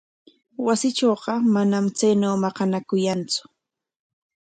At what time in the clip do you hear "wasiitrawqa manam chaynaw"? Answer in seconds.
0.65-2.35